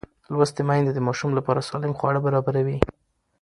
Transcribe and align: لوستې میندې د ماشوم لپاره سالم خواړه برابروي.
لوستې 0.33 0.61
میندې 0.69 0.91
د 0.93 0.99
ماشوم 1.07 1.31
لپاره 1.37 1.65
سالم 1.69 1.93
خواړه 1.99 2.19
برابروي. 2.25 2.77